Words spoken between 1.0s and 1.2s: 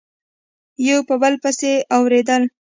په